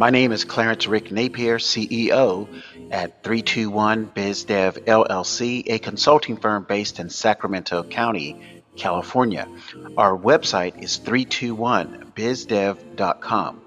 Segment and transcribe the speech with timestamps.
[0.00, 2.48] My name is Clarence Rick Napier, CEO
[2.90, 8.40] at 321 BizDev LLC, a consulting firm based in Sacramento County,
[8.78, 9.46] California.
[9.98, 13.60] Our website is 321bizdev.com.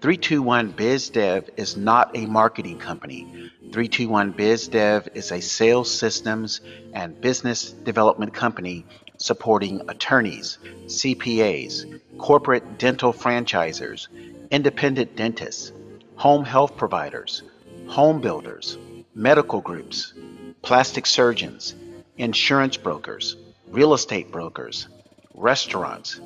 [0.00, 3.50] 321BizDev is not a marketing company.
[3.68, 6.62] 321BizDev is a sales systems
[6.94, 8.86] and business development company
[9.18, 10.56] supporting attorneys,
[10.86, 14.08] CPAs, corporate dental franchisers,
[14.54, 15.72] independent dentists,
[16.14, 17.42] home health providers,
[17.88, 18.78] home builders,
[19.12, 20.14] medical groups,
[20.62, 21.74] plastic surgeons,
[22.18, 23.34] insurance brokers,
[23.66, 24.86] real estate brokers,
[25.34, 26.20] restaurants,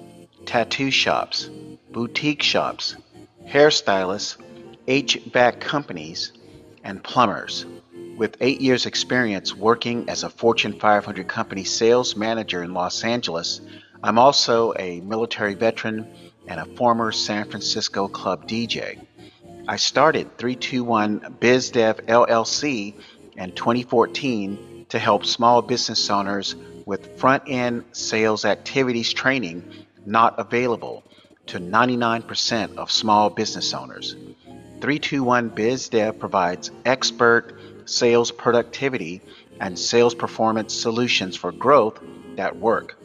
[0.44, 1.48] tattoo shops,
[1.90, 2.96] boutique shops,
[3.46, 4.36] hairstylists,
[4.86, 6.32] HVAC companies,
[6.84, 7.64] and plumbers.
[8.18, 13.62] With eight years' experience working as a Fortune 500 company sales manager in Los Angeles,
[14.04, 16.06] I'm also a military veteran
[16.48, 18.98] and a former San Francisco club DJ.
[19.68, 22.94] I started 321 BizDev LLC
[23.36, 29.62] in 2014 to help small business owners with front end sales activities training
[30.06, 31.04] not available
[31.46, 34.16] to 99% of small business owners.
[34.80, 39.20] 321 BizDev provides expert sales productivity
[39.60, 42.00] and sales performance solutions for growth
[42.36, 42.96] that work.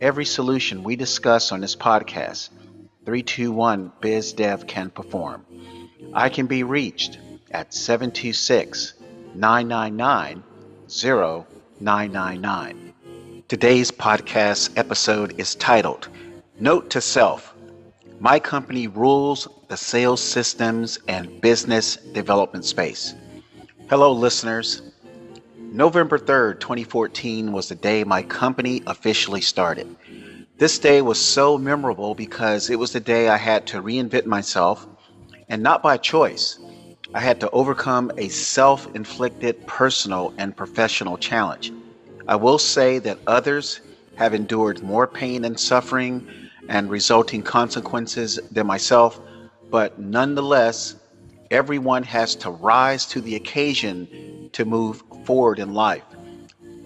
[0.00, 2.50] Every solution we discuss on this podcast,
[3.08, 5.42] 321 BizDev can perform.
[6.12, 7.18] I can be reached
[7.50, 8.92] at 726
[9.34, 10.42] 999
[11.80, 12.92] 0999.
[13.48, 16.08] Today's podcast episode is titled
[16.60, 17.54] Note to Self
[18.20, 23.14] my company rules the sales systems and business development space.
[23.88, 24.82] Hello, listeners.
[25.56, 29.96] November 3rd, 2014 was the day my company officially started.
[30.58, 34.88] This day was so memorable because it was the day I had to reinvent myself,
[35.48, 36.58] and not by choice.
[37.14, 41.72] I had to overcome a self inflicted personal and professional challenge.
[42.26, 43.80] I will say that others
[44.16, 46.26] have endured more pain and suffering
[46.68, 49.20] and resulting consequences than myself,
[49.70, 50.96] but nonetheless,
[51.52, 56.02] everyone has to rise to the occasion to move forward in life.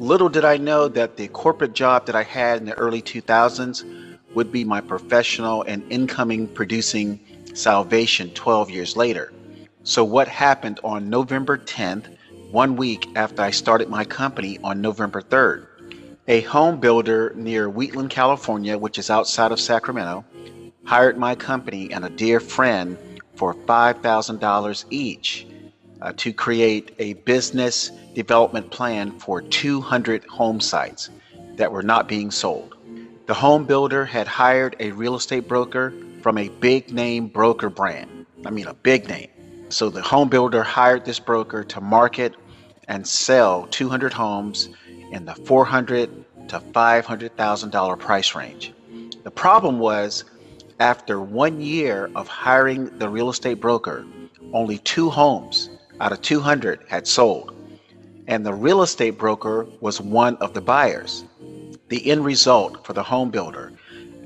[0.03, 3.85] Little did I know that the corporate job that I had in the early 2000s
[4.35, 7.21] would be my professional and incoming producing
[7.55, 9.33] salvation 12 years later.
[9.85, 12.17] So, what happened on November 10th,
[12.51, 15.69] one week after I started my company on November 3rd?
[16.27, 20.25] A home builder near Wheatland, California, which is outside of Sacramento,
[20.85, 22.99] hired my company and a dear friend
[23.37, 25.47] for $5,000 each
[26.03, 31.11] uh, to create a business development plan for 200 home sites
[31.55, 32.75] that were not being sold.
[33.27, 38.27] The home builder had hired a real estate broker from a big name broker brand.
[38.45, 39.29] I mean, a big name.
[39.69, 42.35] So the home builder hired this broker to market
[42.89, 44.71] and sell 200 homes
[45.13, 48.75] in the 400 to 500,000 dollar price range.
[49.23, 50.25] The problem was
[50.81, 54.05] after 1 year of hiring the real estate broker,
[54.53, 55.71] only 2 homes
[56.03, 57.55] out of 200 had sold,
[58.27, 61.25] and the real estate broker was one of the buyers.
[61.89, 63.73] The end result for the home builder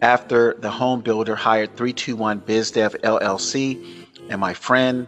[0.02, 5.06] after the home builder hired 321 BizDev LLC and my friend,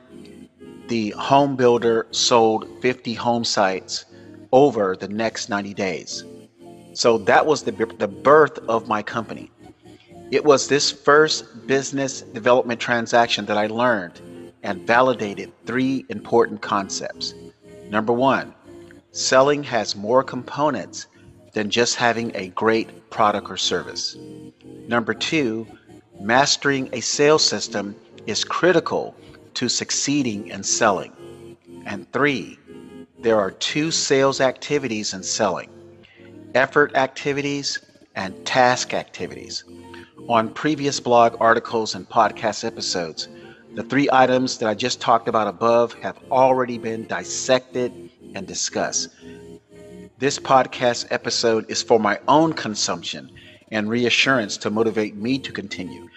[0.88, 4.04] the home builder sold 50 home sites
[4.52, 6.24] over the next 90 days.
[6.94, 9.50] So that was the, the birth of my company.
[10.30, 14.20] It was this first business development transaction that I learned
[14.62, 17.34] and validated three important concepts.
[17.88, 18.54] Number one,
[19.12, 21.06] selling has more components
[21.52, 24.16] than just having a great product or service.
[24.86, 25.66] Number two,
[26.20, 27.96] mastering a sales system
[28.26, 29.14] is critical
[29.54, 31.56] to succeeding in selling.
[31.86, 32.58] And three,
[33.18, 35.70] there are two sales activities in selling
[36.54, 37.78] effort activities
[38.14, 39.64] and task activities.
[40.28, 43.28] On previous blog articles and podcast episodes,
[43.74, 49.10] the three items that I just talked about above have already been dissected and discussed.
[50.18, 53.30] This podcast episode is for my own consumption
[53.70, 56.08] and reassurance to motivate me to continue.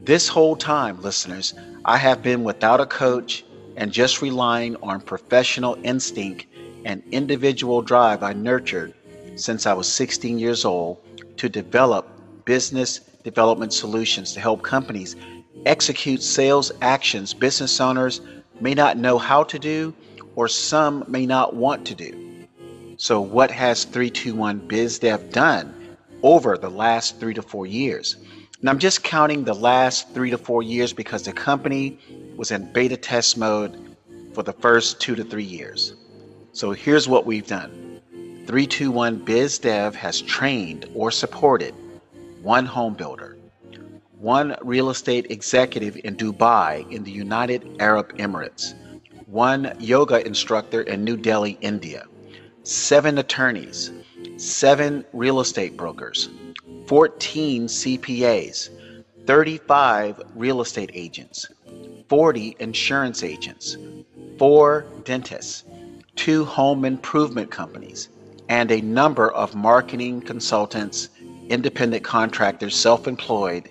[0.00, 3.44] This whole time, listeners, I have been without a coach
[3.76, 6.46] and just relying on professional instinct
[6.84, 8.94] and individual drive I nurtured
[9.36, 10.98] since I was 16 years old
[11.36, 12.08] to develop
[12.44, 15.16] business development solutions to help companies
[15.66, 18.20] execute sales actions business owners
[18.60, 19.94] may not know how to do
[20.36, 22.46] or some may not want to do.
[22.96, 28.16] So, what has 321 BizDev done over the last three to four years?
[28.60, 31.98] And I'm just counting the last three to four years because the company
[32.36, 33.96] was in beta test mode
[34.34, 35.94] for the first two to three years.
[36.52, 38.00] So here's what we've done
[38.46, 41.72] 321 BizDev has trained or supported
[42.42, 43.37] one home builder,
[44.18, 48.74] one real estate executive in Dubai in the United Arab Emirates,
[49.26, 52.04] one yoga instructor in New Delhi, India,
[52.64, 53.92] seven attorneys,
[54.36, 56.30] seven real estate brokers,
[56.86, 58.70] 14 CPAs,
[59.26, 61.46] 35 real estate agents,
[62.08, 63.76] 40 insurance agents,
[64.36, 65.64] four dentists,
[66.16, 68.08] two home improvement companies,
[68.48, 71.10] and a number of marketing consultants,
[71.48, 73.68] independent contractors, self employed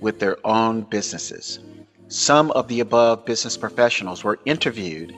[0.00, 1.60] with their own businesses.
[2.08, 5.14] Some of the above business professionals were interviewed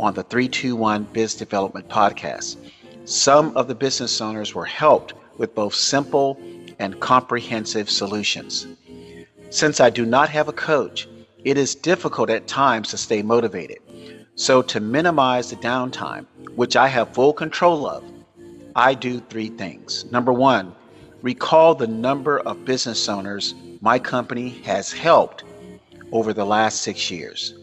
[0.00, 2.56] on the 321 Biz Development podcast.
[3.04, 6.38] Some of the business owners were helped with both simple
[6.78, 8.66] and comprehensive solutions.
[9.50, 11.08] Since I do not have a coach,
[11.44, 13.78] it is difficult at times to stay motivated.
[14.34, 18.02] So, to minimize the downtime, which I have full control of,
[18.74, 20.06] I do three things.
[20.10, 20.74] Number one,
[21.20, 25.42] recall the number of business owners my company has helped
[26.12, 27.54] over the last six years.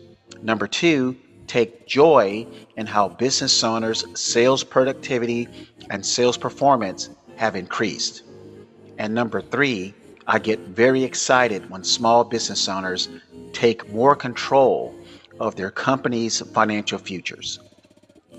[0.42, 1.16] Number two,
[1.48, 2.46] take joy
[2.76, 5.48] in how business owners' sales productivity
[5.90, 8.24] and sales performance have increased.
[8.98, 9.94] And number three,
[10.28, 13.08] I get very excited when small business owners
[13.54, 14.94] take more control
[15.40, 17.60] of their company's financial futures.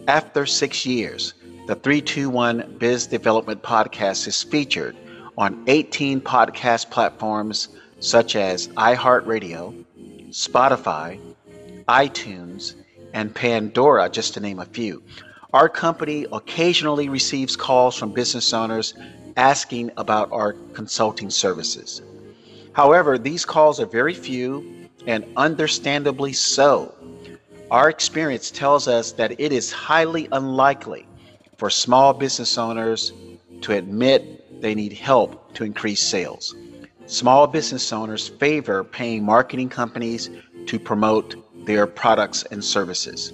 [0.07, 1.33] After six years,
[1.67, 4.97] the 321 Biz Development Podcast is featured
[5.41, 9.85] on 18 podcast platforms such as iHeartRadio,
[10.29, 11.19] Spotify,
[11.89, 12.75] iTunes,
[13.15, 15.03] and Pandora, just to name a few.
[15.55, 18.93] Our company occasionally receives calls from business owners
[19.39, 22.03] asking about our consulting services.
[22.75, 26.95] However, these calls are very few and understandably so.
[27.71, 31.07] Our experience tells us that it is highly unlikely
[31.57, 33.15] for small business owners
[33.63, 36.55] to admit they need help to increase sales.
[37.07, 40.31] Small business owners favor paying marketing companies
[40.67, 41.35] to promote
[41.67, 43.33] their products and services.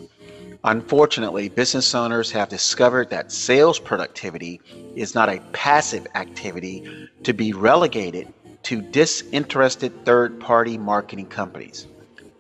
[0.65, 4.61] Unfortunately, business owners have discovered that sales productivity
[4.97, 8.33] is not a passive activity to be relegated
[8.65, 11.87] to disinterested third party marketing companies.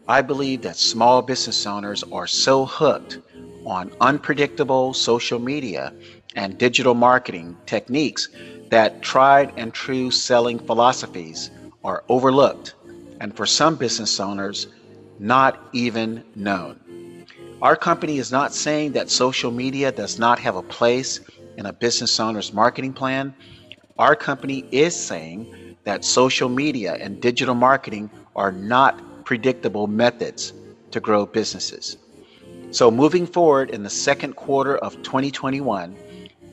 [0.09, 3.19] I believe that small business owners are so hooked
[3.65, 5.93] on unpredictable social media
[6.35, 8.29] and digital marketing techniques
[8.71, 11.51] that tried and true selling philosophies
[11.85, 12.75] are overlooked
[13.21, 14.69] and for some business owners,
[15.19, 17.25] not even known.
[17.63, 21.21] Our company is not saying that social media does not have a place
[21.57, 23.35] in a business owner's marketing plan.
[23.99, 30.53] Our company is saying that social media and digital marketing are not predictable methods
[30.91, 31.97] to grow businesses.
[32.73, 35.97] So, moving forward in the second quarter of 2021,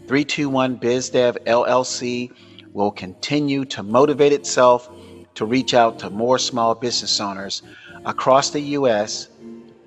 [0.08, 2.32] 321 BizDev LLC
[2.74, 4.90] will continue to motivate itself
[5.36, 7.64] to reach out to more small business owners
[8.06, 9.30] across the US,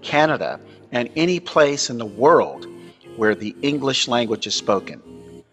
[0.01, 0.59] Canada,
[0.93, 2.67] and any place in the world
[3.17, 5.03] where the English language is spoken.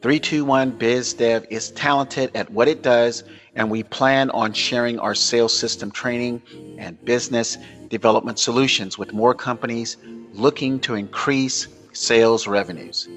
[0.02, 3.24] 321 BizDev is talented at what it does,
[3.56, 6.42] and we plan on sharing our sales system training
[6.78, 7.58] and business
[7.90, 9.98] development solutions with more companies
[10.34, 13.08] looking to increase sales revenues.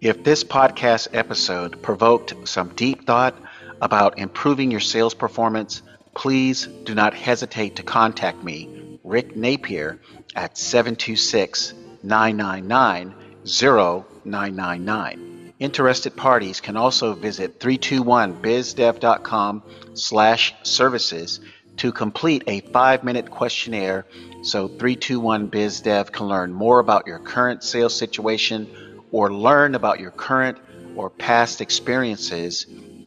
[0.00, 3.34] If this podcast episode provoked some deep thought
[3.82, 5.82] about improving your sales performance,
[6.14, 10.00] please do not hesitate to contact me, Rick Napier,
[10.36, 11.74] at 726
[12.04, 13.12] 999
[13.44, 15.52] 0999.
[15.58, 19.62] Interested parties can also visit 321bizdev.com
[19.94, 21.40] slash services
[21.78, 24.06] to complete a five-minute questionnaire
[24.42, 28.68] so 321bizdev can learn more about your current sales situation
[29.12, 30.58] or learn about your current
[30.96, 32.66] or past experiences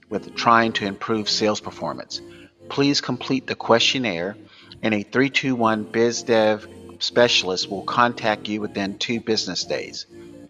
[0.09, 2.21] with trying to improve sales performance.
[2.69, 4.35] Please complete the questionnaire
[4.81, 10.05] and a 321 BizDev specialist will contact you within two business days.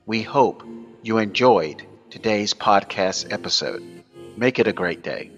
[0.05, 0.63] We hope
[1.01, 3.83] you enjoyed today's podcast episode.
[4.37, 5.31] Make it a great day.